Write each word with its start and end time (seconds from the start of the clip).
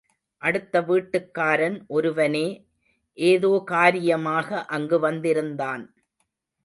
அடுத்த 0.41 0.81
வீட்டுக்காரன் 0.81 1.77
ஒருவனே 1.87 2.47
ஏதோகாரியமாக 3.17 4.65
அங்கு 4.67 4.99
வந்திருந்தான். 4.99 5.83